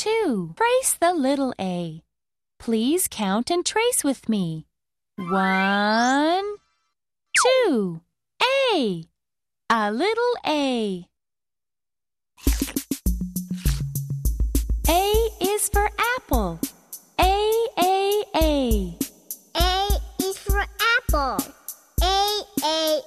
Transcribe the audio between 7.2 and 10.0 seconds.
two, A. A